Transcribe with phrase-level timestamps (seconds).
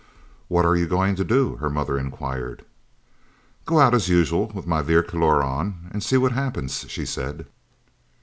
[0.47, 2.65] "What are you going to do?" her mother inquired.
[3.67, 7.45] "Go out as usual with my 'Vierkleur' on, and see what happens," she said.